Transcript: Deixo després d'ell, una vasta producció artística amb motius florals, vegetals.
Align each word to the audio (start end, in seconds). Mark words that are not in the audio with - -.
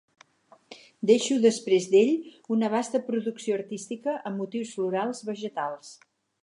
Deixo 1.09 1.37
després 1.43 1.85
d'ell, 1.91 2.11
una 2.57 2.71
vasta 2.77 3.03
producció 3.11 3.59
artística 3.61 4.19
amb 4.31 4.43
motius 4.45 4.75
florals, 4.79 5.27
vegetals. 5.33 5.97